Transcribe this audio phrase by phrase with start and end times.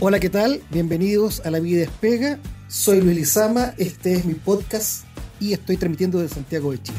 [0.00, 0.60] Hola, ¿qué tal?
[0.70, 2.40] Bienvenidos a La Vida Despega.
[2.66, 5.04] Soy Luis Lizama, este es mi podcast
[5.38, 6.98] y estoy transmitiendo desde Santiago de Chile.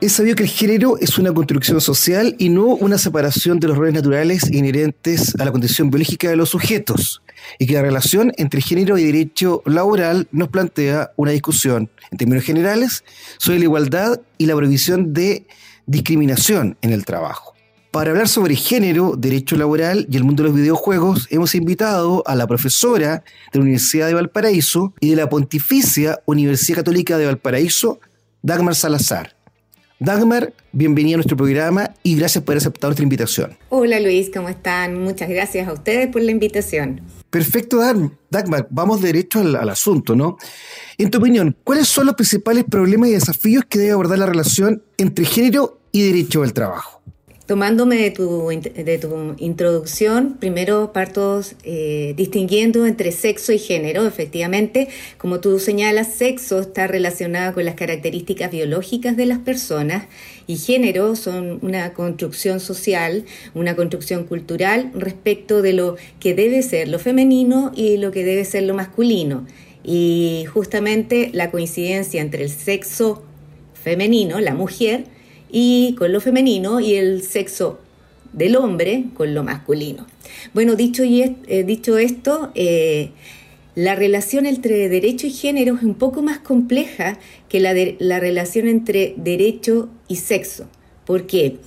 [0.00, 3.78] Es sabido que el género es una construcción social y no una separación de los
[3.78, 7.22] roles naturales inherentes a la condición biológica de los sujetos,
[7.58, 12.44] y que la relación entre género y derecho laboral nos plantea una discusión, en términos
[12.44, 13.04] generales,
[13.38, 15.46] sobre la igualdad y la prohibición de
[15.86, 17.56] discriminación en el trabajo.
[17.96, 22.34] Para hablar sobre género, derecho laboral y el mundo de los videojuegos, hemos invitado a
[22.34, 28.00] la profesora de la Universidad de Valparaíso y de la Pontificia Universidad Católica de Valparaíso,
[28.42, 29.34] Dagmar Salazar.
[29.98, 33.56] Dagmar, bienvenida a nuestro programa y gracias por aceptar nuestra invitación.
[33.70, 35.02] Hola Luis, ¿cómo están?
[35.02, 37.00] Muchas gracias a ustedes por la invitación.
[37.30, 37.80] Perfecto,
[38.28, 38.66] Dagmar.
[38.68, 40.36] Vamos derecho al, al, asunto, ¿no?
[40.98, 44.82] En tu opinión, ¿cuáles son los principales problemas y desafíos que debe abordar la relación
[44.98, 47.00] entre género y derecho del trabajo?
[47.46, 54.04] Tomándome de tu, de tu introducción, primero parto eh, distinguiendo entre sexo y género.
[54.04, 60.06] Efectivamente, como tú señalas, sexo está relacionado con las características biológicas de las personas
[60.48, 66.88] y género son una construcción social, una construcción cultural respecto de lo que debe ser
[66.88, 69.46] lo femenino y lo que debe ser lo masculino.
[69.84, 73.22] Y justamente la coincidencia entre el sexo
[73.72, 75.04] femenino, la mujer,
[75.50, 77.78] y con lo femenino y el sexo
[78.32, 80.06] del hombre con lo masculino.
[80.52, 83.10] Bueno, dicho, y eh, dicho esto, eh,
[83.74, 88.20] la relación entre derecho y género es un poco más compleja que la, de, la
[88.20, 90.68] relación entre derecho y sexo.
[91.04, 91.58] ¿Por qué?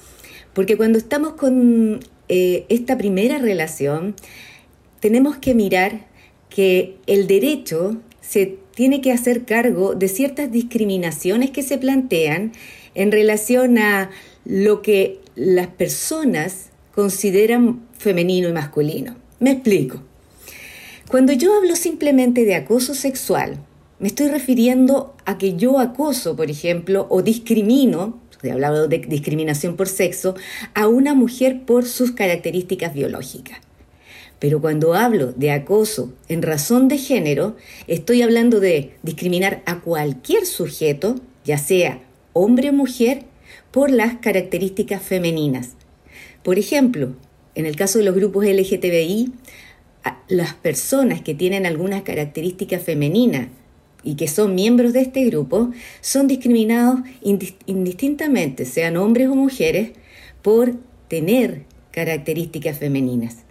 [0.53, 4.15] Porque cuando estamos con eh, esta primera relación,
[4.99, 6.07] tenemos que mirar
[6.49, 12.53] que el derecho se tiene que hacer cargo de ciertas discriminaciones que se plantean
[12.95, 14.09] en relación a
[14.45, 19.17] lo que las personas consideran femenino y masculino.
[19.41, 20.01] Me explico.
[21.09, 23.57] Cuando yo hablo simplemente de acoso sexual,
[23.99, 29.75] me estoy refiriendo a que yo acoso, por ejemplo, o discrimino, he hablado de discriminación
[29.75, 30.35] por sexo,
[30.73, 33.59] a una mujer por sus características biológicas.
[34.39, 37.57] Pero cuando hablo de acoso en razón de género,
[37.87, 42.01] estoy hablando de discriminar a cualquier sujeto, ya sea
[42.33, 43.25] hombre o mujer
[43.71, 45.71] por las características femeninas.
[46.41, 47.15] Por ejemplo,
[47.55, 49.33] en el caso de los grupos LGTBI,
[50.29, 53.49] las personas que tienen algunas características femeninas
[54.03, 59.91] y que son miembros de este grupo son discriminados indistintamente, sean hombres o mujeres,
[60.41, 60.75] por
[61.09, 63.48] tener características femeninas.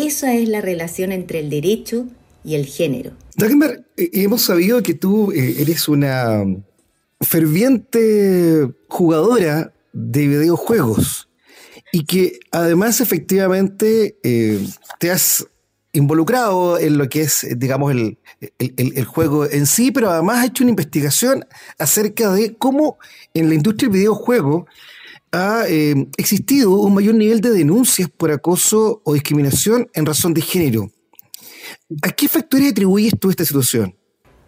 [0.00, 2.06] Esa es la relación entre el derecho
[2.42, 3.12] y el género.
[3.36, 6.42] Dagmar, eh, hemos sabido que tú eh, eres una
[7.20, 11.28] ferviente jugadora de videojuegos
[11.92, 14.66] y que además efectivamente eh,
[14.98, 15.46] te has
[15.92, 18.16] involucrado en lo que es, digamos, el,
[19.04, 21.44] juego en sí, pero además has hecho una investigación
[21.78, 22.96] acerca de cómo
[23.34, 24.66] en la industria del videojuego
[25.32, 30.42] ha eh, existido un mayor nivel de denuncias por acoso o discriminación en razón de
[30.42, 30.90] género.
[32.02, 33.94] ¿A qué factores atribuyes tú esta situación?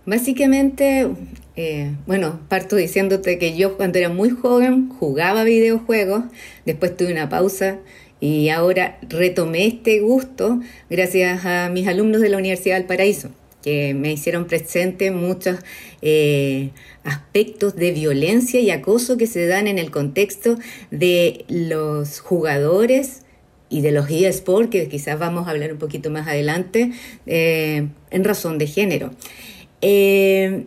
[0.05, 1.09] Básicamente,
[1.55, 6.25] eh, bueno, parto diciéndote que yo cuando era muy joven jugaba videojuegos,
[6.67, 7.79] después tuve una pausa
[8.19, 10.61] y ahora retomé este gusto
[10.91, 13.31] gracias a mis alumnos de la Universidad del Paraíso,
[13.63, 15.59] que me hicieron presente muchos
[16.03, 16.71] eh,
[17.05, 20.59] aspectos de violencia y acoso que se dan en el contexto
[20.91, 23.23] de los jugadores
[23.69, 26.93] y de los eSports, que quizás vamos a hablar un poquito más adelante,
[27.27, 29.13] eh, en razón de género.
[29.81, 30.67] Eh,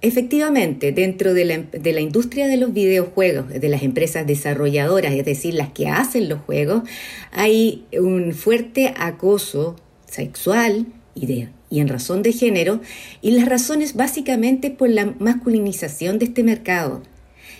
[0.00, 5.70] efectivamente, dentro de la, industria de los videojuegos, de las empresas desarrolladoras, es decir, las
[5.70, 6.82] que hacen los juegos,
[7.30, 9.76] hay un fuerte acoso
[10.06, 12.80] sexual y, de, y en razón de género,
[13.20, 17.02] y las razones básicamente por la masculinización de este mercado.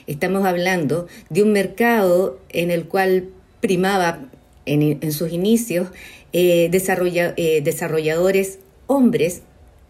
[0.06, 3.30] Estamos hablando de un mercado en el cual
[3.60, 4.30] primaba
[4.66, 5.88] en, sus inicios
[6.32, 9.42] eh, eh, desarrolladores hombres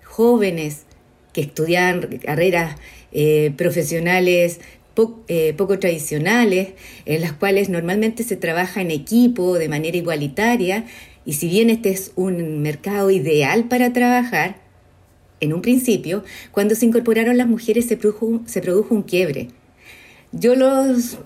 [0.03, 0.85] jóvenes
[1.35, 2.77] que estudian carreras
[3.13, 4.61] eh, profesionales
[4.95, 6.69] poco tradicionales,
[7.05, 10.87] en las cuales normalmente se trabaja en equipo, de manera igualitaria,
[11.27, 14.63] y si bien este es un mercado ideal para trabajar,
[15.41, 19.49] en un principio, cuando se incorporaron las mujeres se produjo, se produjo un quiebre.
[20.33, 21.19] Yo los,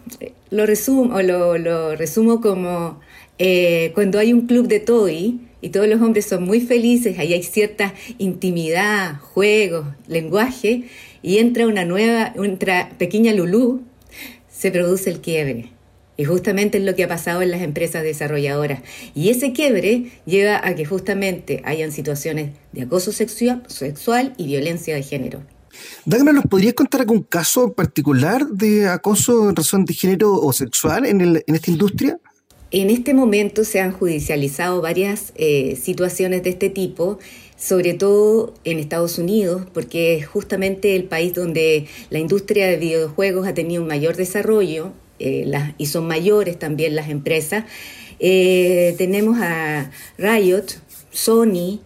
[0.51, 3.01] lo, resumo, lo, lo resumo como
[3.39, 7.33] eh, cuando hay un club de toy, y todos los hombres son muy felices, ahí
[7.33, 10.85] hay cierta intimidad, juegos, lenguaje,
[11.23, 13.83] y entra una nueva, entra pequeña Lulú,
[14.51, 15.71] se produce el quiebre.
[16.19, 18.81] Y justamente es lo que ha pasado en las empresas desarrolladoras.
[19.15, 25.05] Y ese quiebre lleva a que justamente hayan situaciones de acoso sexual, y violencia de
[25.05, 25.43] género.
[26.05, 30.53] Dagmar, ¿nos podrías contar algún caso en particular de acoso en razón de género o
[30.53, 32.19] sexual en, en esta industria?
[32.73, 37.21] En este momento se han judicializado varias eh, situaciones de este tipo,
[37.57, 43.47] sobre todo en Estados Unidos, porque es justamente el país donde la industria de videojuegos
[43.47, 47.65] ha tenido un mayor desarrollo eh, y son mayores también las empresas.
[48.21, 50.67] Eh, tenemos a Riot,
[51.11, 51.81] Sony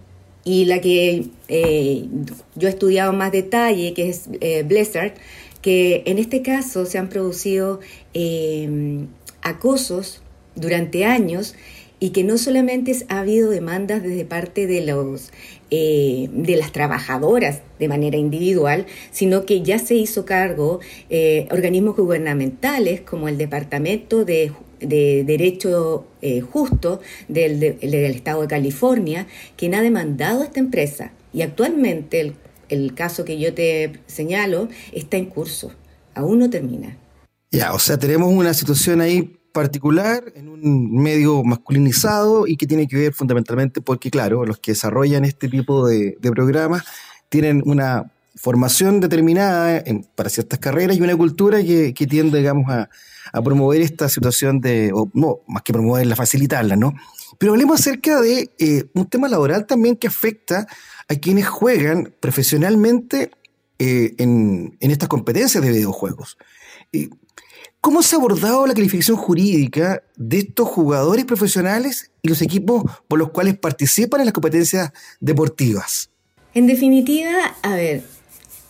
[0.44, 1.28] y la que
[2.56, 4.28] yo he estudiado más detalle, que es
[4.66, 5.14] Blizzard,
[5.60, 7.78] que en este caso se han producido
[9.42, 10.22] acosos
[10.56, 11.54] durante años
[12.02, 15.30] y que no solamente ha habido demandas desde parte de los
[15.70, 21.94] eh, de las trabajadoras de manera individual, sino que ya se hizo cargo eh, organismos
[21.94, 24.50] gubernamentales como el Departamento de,
[24.80, 31.12] Derecho eh, Justo del, del, Estado de California, quien ha demandado a esta empresa.
[31.32, 32.34] Y actualmente el,
[32.68, 35.70] el caso que yo te señalo está en curso,
[36.16, 36.96] aún no termina.
[37.52, 42.88] Ya, o sea, tenemos una situación ahí particular en un medio masculinizado y que tiene
[42.88, 46.84] que ver fundamentalmente porque, claro, los que desarrollan este tipo de, programas
[47.28, 49.84] tienen una formación determinada
[50.14, 52.88] para ciertas carreras y una cultura que, tiende, digamos, a,
[53.44, 56.94] promover esta situación de, o no, más que promoverla, facilitarla, ¿no?
[57.38, 60.66] Pero hablemos acerca de eh, un tema laboral también que afecta
[61.08, 63.30] a quienes juegan profesionalmente
[63.78, 66.36] eh, en, en, estas competencias de videojuegos.
[67.82, 73.18] ¿Cómo se ha abordado la calificación jurídica de estos jugadores profesionales y los equipos por
[73.18, 76.08] los cuales participan en las competencias deportivas?
[76.54, 78.04] En definitiva, a ver,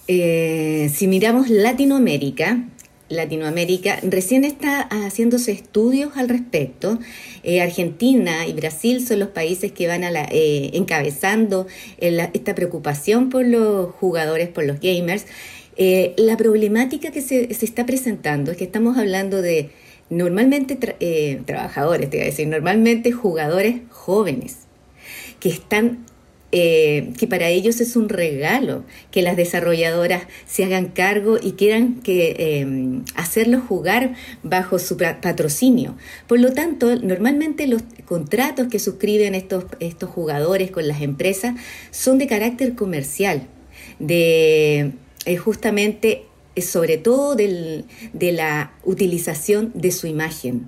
[0.08, 2.64] eh, si miramos Latinoamérica,
[3.10, 6.98] Latinoamérica recién está haciéndose estudios al respecto.
[7.42, 11.66] Eh, Argentina y Brasil son los países que van a eh, encabezando
[11.98, 15.26] esta preocupación por los jugadores, por los gamers.
[15.76, 19.70] Eh, la problemática que se, está presentando es que estamos hablando de
[20.10, 24.58] normalmente eh, trabajadores, te voy a decir, normalmente jugadores jóvenes,
[25.40, 26.04] que están
[26.54, 32.02] eh, que para ellos es un regalo que las desarrolladoras se hagan cargo y quieran
[32.02, 35.96] que hacerlos jugar bajo su patrocinio.
[36.26, 41.54] Por lo tanto, normalmente los contratos que suscriben estos, estos jugadores con las empresas
[41.90, 43.46] son de carácter comercial,
[43.98, 44.92] de
[45.24, 46.24] es justamente
[46.60, 47.84] sobre todo de
[48.32, 50.66] la utilización de su imagen.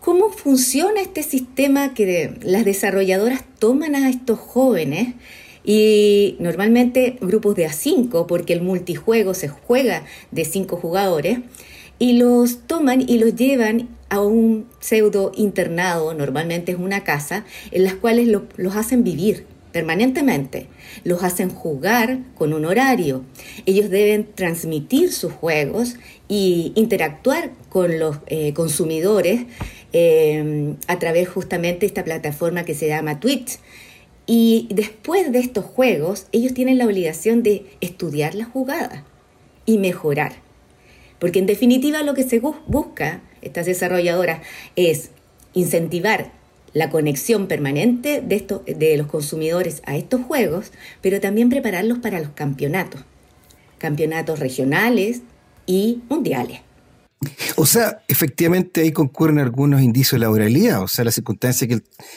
[0.00, 5.14] ¿Cómo funciona este sistema que las desarrolladoras toman a estos jóvenes?
[5.64, 11.38] Y normalmente grupos de a cinco, porque el multijuego se juega de cinco jugadores,
[12.00, 17.84] y los toman y los llevan a un pseudo internado, normalmente es una casa, en
[17.84, 20.68] las cuales los hacen vivir permanentemente.
[21.04, 23.24] Los hacen jugar con un horario.
[23.66, 25.96] Ellos deben transmitir sus juegos
[26.28, 29.42] y interactuar con los eh, consumidores
[29.92, 33.58] eh, a través justamente de esta plataforma que se llama Twitch.
[34.26, 39.04] Y después de estos juegos, ellos tienen la obligación de estudiar la jugada
[39.66, 40.32] y mejorar.
[41.18, 44.40] Porque en definitiva lo que se busca, estas desarrolladoras,
[44.76, 45.10] es
[45.54, 46.32] incentivar
[46.74, 52.20] la conexión permanente de, esto, de los consumidores a estos juegos, pero también prepararlos para
[52.20, 53.02] los campeonatos,
[53.78, 55.22] campeonatos regionales
[55.66, 56.60] y mundiales.
[57.56, 61.74] O sea, efectivamente ahí concurren algunos indicios de laboralidad, o sea, la circunstancia que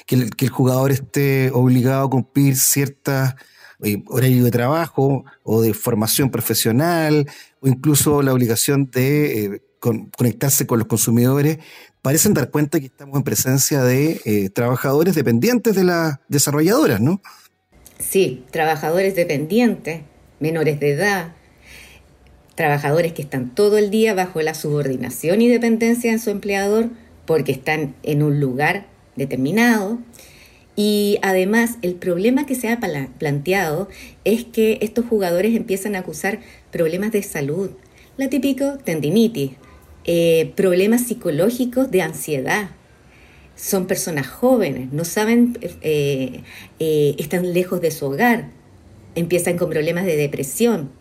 [0.10, 3.36] el, que el jugador esté obligado a cumplir ciertas
[3.84, 7.28] eh, horarios de trabajo o de formación profesional,
[7.60, 9.62] o incluso la obligación de eh,
[9.92, 11.60] conectarse con los consumidores,
[12.02, 17.22] parecen dar cuenta que estamos en presencia de eh, trabajadores dependientes de las desarrolladoras, ¿no?
[18.00, 20.02] Sí, trabajadores dependientes,
[20.40, 21.34] menores de edad,
[22.56, 26.90] trabajadores que están todo el día bajo la subordinación y dependencia de su empleador
[27.26, 30.00] porque están en un lugar determinado.
[30.76, 32.80] Y además el problema que se ha
[33.18, 33.88] planteado
[34.26, 37.72] es que estos jugadores empiezan a acusar problemas de salud,
[38.18, 39.52] la típico tendinitis,
[40.06, 42.70] eh, problemas psicológicos de ansiedad.
[43.56, 46.42] Son personas jóvenes, no saben, eh,
[46.80, 48.50] eh, están lejos de su hogar,
[49.16, 50.92] empiezan con problemas de depresión.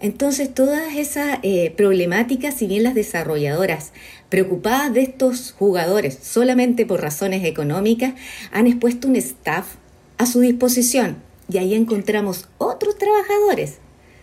[0.00, 1.40] Entonces, todas esas
[1.76, 3.92] problemáticas, si bien las desarrolladoras,
[4.30, 8.14] preocupadas de estos jugadores solamente por razones económicas,
[8.50, 9.74] han expuesto un staff
[10.16, 11.16] a su disposición.
[11.52, 13.78] Y ahí encontramos otros trabajadores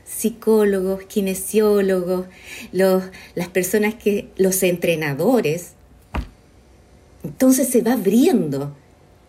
[0.07, 2.27] psicólogos, kinesiólogos,
[2.71, 3.03] los,
[3.35, 5.73] las personas que, los entrenadores.
[7.23, 8.75] Entonces se va abriendo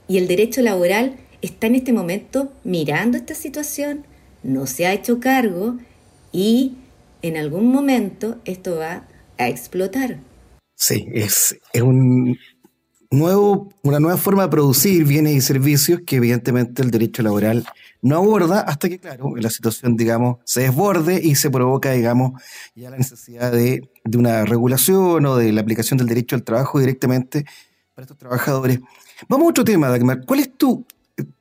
[0.07, 4.07] y el derecho laboral está en este momento mirando esta situación,
[4.43, 5.77] no se ha hecho cargo
[6.33, 6.77] y
[7.23, 9.07] en algún momento esto va
[9.37, 10.19] a explotar.
[10.77, 12.39] Sí, es, es un
[13.11, 17.67] una nueva forma de producir bienes y servicios que evidentemente el derecho laboral
[18.03, 22.41] no aborda hasta que, claro, la situación, digamos, se desborde y se provoca, digamos,
[22.75, 26.79] ya la necesidad de, de una regulación o de la aplicación del derecho al trabajo
[26.79, 27.45] directamente
[27.95, 28.81] para estos trabajadores.
[29.29, 30.25] Vamos a otro tema, Dagmar.
[30.25, 30.87] ¿Cuál es tu,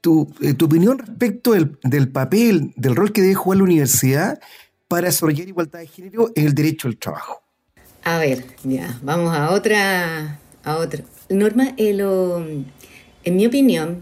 [0.01, 4.39] tu, eh, tu opinión respecto del, del, papel, del rol que debe jugar la universidad
[4.87, 7.43] para desarrollar igualdad de género en el derecho al trabajo?
[8.03, 11.03] A ver, ya, vamos a otra, a otra.
[11.29, 11.97] Norma, eh,
[13.23, 14.01] en mi opinión,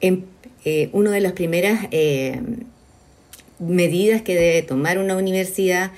[0.00, 0.24] en,
[0.64, 2.40] eh, una de las primeras eh,
[3.58, 5.90] medidas que debe tomar una universidad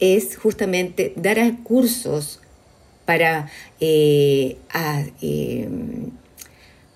[0.00, 2.40] es, justamente dar cursos
[3.04, 3.50] para,
[4.70, 5.02] a,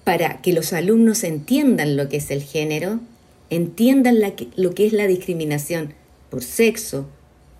[0.04, 3.00] para que los alumnos entiendan lo que es el género,
[3.50, 4.18] entiendan
[4.56, 5.94] lo que es la discriminación
[6.30, 7.08] por sexo,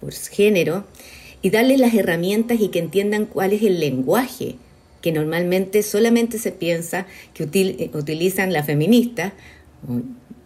[0.00, 0.84] por género,
[1.42, 4.56] y darles las herramientas y que entiendan cuál es el lenguaje
[5.02, 7.44] que normalmente solamente se piensa que
[7.92, 9.32] utilizan las feministas.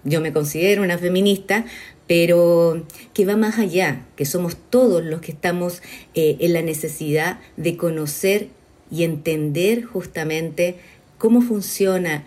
[0.02, 1.66] Yo me considero una feminista,
[2.06, 5.82] pero que va más allá, que somos todos los que estamos
[6.14, 8.48] eh, en la necesidad de conocer
[8.90, 10.76] y entender justamente
[11.18, 12.24] cómo funciona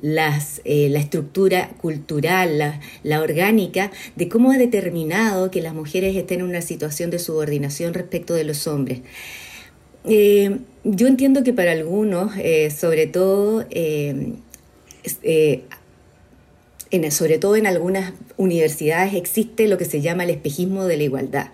[0.00, 6.16] las, eh, la estructura cultural, la, la, orgánica, de cómo ha determinado que las mujeres
[6.16, 9.00] estén en una situación de subordinación respecto de los hombres.
[10.04, 10.58] Eh,
[10.90, 14.42] yo entiendo que para algunos, eh, sobre todo, en,
[17.10, 21.48] sobre todo en algunas universidades, existe lo que se llama el espejismo de la igualdad.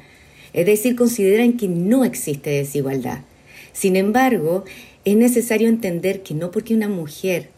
[0.53, 3.21] Es decir, consideran que no existe desigualdad.
[3.73, 4.65] Sin embargo,
[5.05, 7.49] es necesario entender que no porque una mujer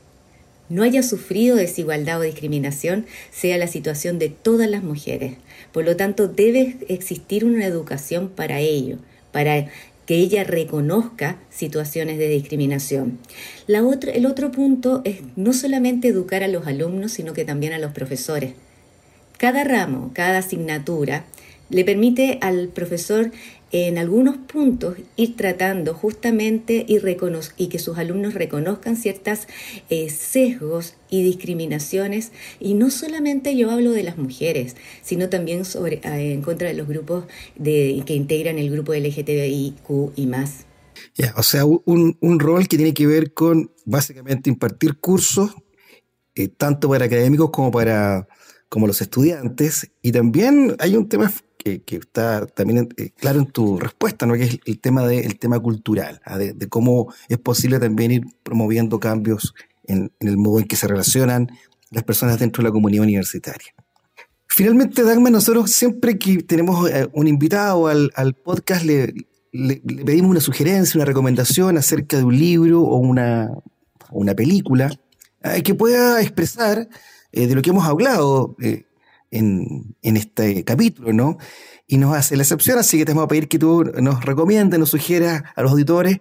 [0.69, 5.35] no haya sufrido desigualdad o discriminación sea la situación de todas las mujeres.
[5.73, 8.97] Por lo tanto, debe existir una educación para ello,
[9.31, 9.69] para
[10.07, 13.19] que ella reconozca situaciones de discriminación.
[13.67, 17.73] La otra, el otro punto es no solamente educar a los alumnos, sino que también
[17.73, 18.55] a los profesores.
[19.37, 21.25] Cada ramo, cada asignatura,
[21.69, 23.33] le permite al profesor
[23.73, 26.99] en algunos puntos ir tratando justamente y,
[27.57, 29.49] y que sus alumnos reconozcan ciertas
[29.91, 32.33] eh, sesgos y discriminaciones.
[32.61, 36.75] Y no solamente yo hablo de las mujeres, sino también sobre, eh, en contra de
[36.75, 37.25] los grupos
[37.57, 40.67] de, que integran el grupo LGTBIQ y más.
[41.15, 45.55] Ya, o sea, un, un, rol que tiene que ver con básicamente impartir cursos,
[46.35, 48.29] eh, tanto para académicos como para
[48.69, 49.91] como los estudiantes.
[50.03, 51.33] Y también hay un tema
[51.85, 54.35] que, está también eh, claro en tu respuesta, ¿no?
[54.35, 56.39] que es el tema, de, tema cultural, ¿ah?
[56.39, 59.55] de, cómo es posible también ir promoviendo cambios
[59.85, 61.51] en, el modo en que se relacionan
[61.91, 63.75] las personas dentro de la comunidad universitaria.
[64.47, 69.13] Finalmente, Dagmar, nosotros siempre que tenemos eh, un invitado al, podcast le,
[69.53, 73.51] pedimos una sugerencia, una recomendación acerca de un libro o una,
[74.11, 74.91] una película
[75.43, 76.89] eh, que pueda expresar
[77.33, 78.57] de lo que hemos hablado
[79.37, 81.39] en, este capítulo, ¿no?
[81.87, 84.79] Y nos hace la excepción, así que te vamos a pedir que tú nos recomiendes,
[84.79, 86.21] nos sugieras a los auditores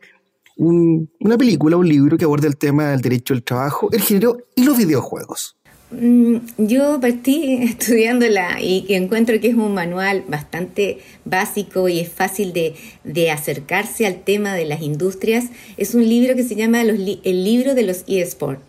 [0.57, 4.63] una película, un libro que aborde el tema del derecho al trabajo, el género y
[4.63, 5.57] los videojuegos.
[5.91, 12.53] Mm, yo partí estudiándola y encuentro que es un manual bastante básico y es fácil
[12.53, 15.45] de, de acercarse al tema de las industrias.
[15.77, 18.61] Es un libro que se llama El libro de los eSports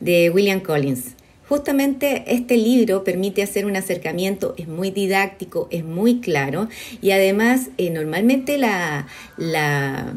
[0.00, 1.14] de William Collins.
[1.48, 6.68] Justamente este libro permite hacer un acercamiento, es muy didáctico, es muy claro
[7.00, 9.06] y además eh, normalmente la,
[9.36, 10.12] la,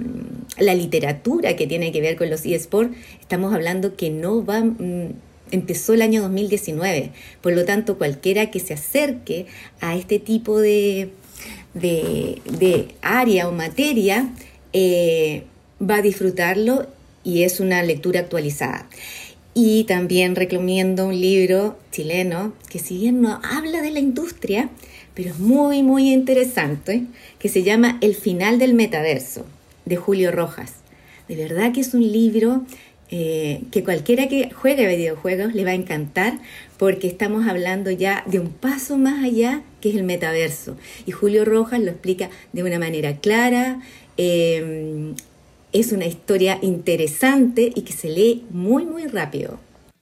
[0.58, 4.62] literatura que tiene que ver con los eSports, estamos hablando que no va...
[4.62, 5.14] Mm,
[5.52, 9.46] empezó el año 2019, por lo tanto cualquiera que se acerque
[9.80, 11.10] a este tipo de,
[11.74, 14.30] de, área o materia
[14.74, 15.44] eh,
[15.82, 16.88] va a disfrutarlo
[17.24, 18.88] y es una lectura actualizada.
[19.58, 24.70] Y también recomiendo un libro chileno que si bien no habla de la industria,
[25.14, 27.04] pero es muy, muy interesante,
[27.40, 29.46] que se llama El final del metaverso,
[29.86, 30.74] de Julio Rojas.
[31.30, 32.64] De verdad que es un libro
[33.10, 36.38] eh, que cualquiera que juegue videojuegos le va a encantar
[36.78, 40.76] porque estamos hablando ya de un paso más allá que es el metaverso.
[41.06, 43.80] Y Julio Rojas lo explica de una manera clara,
[44.18, 45.14] eh,
[45.80, 49.60] es una historia interesante y que se lee muy, muy rápido.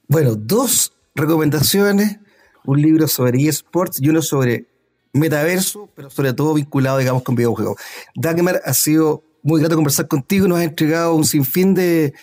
[0.08, 2.20] Bueno, dos recomendaciones,
[2.65, 4.68] un libro sobre eSports y uno sobre
[5.13, 7.77] metaverso, pero sobre todo vinculado, digamos, con videojuegos.
[8.15, 12.13] Dagmar, ha sido muy grato conversar contigo, nos ha entregado un sinfín de,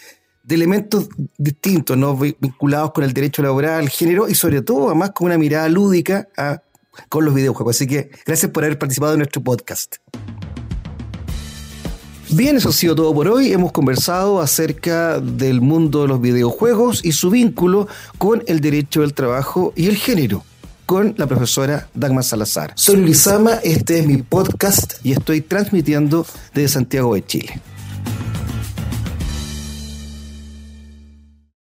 [0.43, 2.17] de elementos distintos, ¿no?
[2.17, 6.63] vinculados con el derecho laboral, género y sobre todo, además, con una mirada lúdica a,
[7.09, 7.77] con los videojuegos.
[7.77, 9.97] Así que gracias por haber participado en nuestro podcast.
[12.33, 13.53] Bien, eso ha sido todo por hoy.
[13.53, 19.15] Hemos conversado acerca del mundo de los videojuegos y su vínculo con el derecho del
[19.15, 20.45] trabajo y el género
[20.87, 22.73] con la profesora Dagmar Salazar.
[22.77, 23.29] Soy Luis
[23.65, 27.61] este es mi podcast y estoy transmitiendo desde Santiago de Chile.